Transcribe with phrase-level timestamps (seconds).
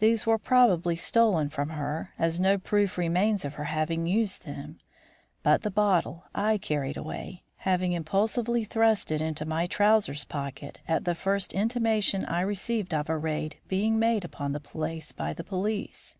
[0.00, 4.80] These were probably stolen from her, as no proof remains of her having used them;
[5.42, 11.06] but the bottle I carried away, having impulsively thrust it into my trousers' pocket at
[11.06, 15.42] the first intimation I received of a raid being made upon the place by the
[15.42, 16.18] police."